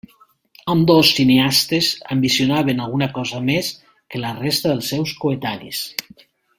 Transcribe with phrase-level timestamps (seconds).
[0.73, 5.89] Ambdós cineastes ambicionaven alguna cosa més que la resta dels seus coetanis.